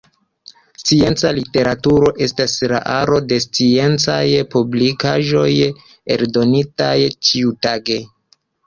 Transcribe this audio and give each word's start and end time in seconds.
Scienca 0.83 1.33
literaturo 1.39 2.09
estas 2.27 2.57
la 2.73 2.81
aro 2.95 3.19
de 3.33 3.39
sciencaj 3.45 4.25
publikaĵoj 4.57 5.49
eldonitaj 6.19 6.95
ĉiutage. 7.31 8.03